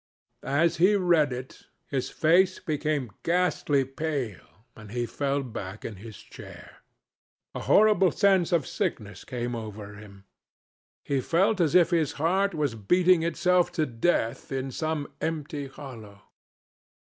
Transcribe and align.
As 0.41 0.77
he 0.77 0.95
read 0.95 1.31
it, 1.31 1.67
his 1.87 2.09
face 2.09 2.57
became 2.57 3.11
ghastly 3.21 3.85
pale 3.85 4.65
and 4.75 4.89
he 4.91 5.05
fell 5.05 5.43
back 5.43 5.85
in 5.85 5.97
his 5.97 6.17
chair. 6.17 6.77
A 7.53 7.59
horrible 7.59 8.09
sense 8.09 8.51
of 8.51 8.65
sickness 8.65 9.23
came 9.23 9.53
over 9.55 9.93
him. 9.93 10.25
He 11.03 11.21
felt 11.21 11.61
as 11.61 11.75
if 11.75 11.91
his 11.91 12.13
heart 12.13 12.55
was 12.55 12.73
beating 12.73 13.21
itself 13.21 13.71
to 13.73 13.85
death 13.85 14.51
in 14.51 14.71
some 14.71 15.07
empty 15.21 15.67
hollow. 15.67 16.23